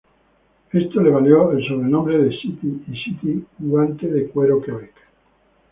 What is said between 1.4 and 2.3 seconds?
el sobrenombre